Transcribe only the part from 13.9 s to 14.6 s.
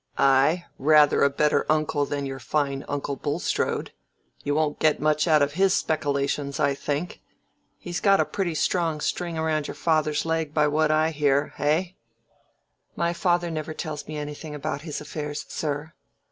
me anything